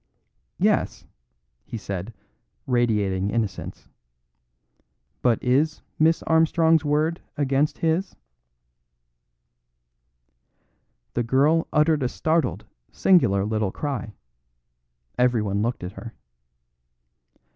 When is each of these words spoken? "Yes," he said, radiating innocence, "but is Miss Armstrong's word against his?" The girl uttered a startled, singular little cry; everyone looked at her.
"Yes," 0.57 1.05
he 1.63 1.77
said, 1.77 2.11
radiating 2.65 3.29
innocence, 3.29 3.87
"but 5.21 5.37
is 5.43 5.83
Miss 5.99 6.23
Armstrong's 6.23 6.83
word 6.83 7.21
against 7.37 7.77
his?" 7.77 8.15
The 11.13 11.21
girl 11.21 11.67
uttered 11.71 12.01
a 12.01 12.09
startled, 12.09 12.65
singular 12.91 13.45
little 13.45 13.71
cry; 13.71 14.15
everyone 15.19 15.61
looked 15.61 15.83
at 15.83 15.91
her. 15.91 16.15